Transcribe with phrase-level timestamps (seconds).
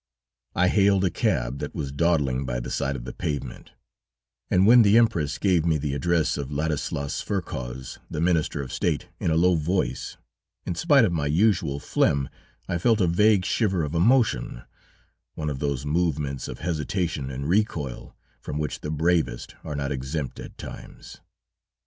[0.55, 3.73] I hailed a cab that was dawdling by the side of the pavement,
[4.49, 9.09] and when the Empress gave me the address of Ladislas Ferkoz, the Minister of State,
[9.19, 10.17] in a low voice,
[10.65, 12.29] in spite of my usual phlegm,
[12.67, 14.63] I felt a vague shiver of emotion,
[15.35, 20.39] one of those movements of hesitation and recoil, from which the bravest are not exempt
[20.39, 21.21] at times.